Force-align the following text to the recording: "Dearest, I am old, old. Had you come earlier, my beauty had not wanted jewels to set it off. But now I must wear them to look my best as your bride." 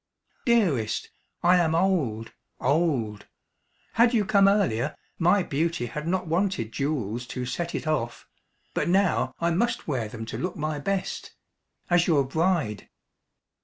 "Dearest, 0.47 1.11
I 1.43 1.57
am 1.57 1.75
old, 1.75 2.33
old. 2.59 3.27
Had 3.93 4.15
you 4.15 4.25
come 4.25 4.47
earlier, 4.47 4.95
my 5.19 5.43
beauty 5.43 5.85
had 5.85 6.07
not 6.07 6.25
wanted 6.25 6.71
jewels 6.71 7.27
to 7.27 7.45
set 7.45 7.75
it 7.75 7.85
off. 7.85 8.27
But 8.73 8.89
now 8.89 9.35
I 9.39 9.51
must 9.51 9.87
wear 9.87 10.07
them 10.07 10.25
to 10.25 10.39
look 10.39 10.55
my 10.55 10.79
best 10.79 11.35
as 11.87 12.07
your 12.07 12.23
bride." 12.25 12.89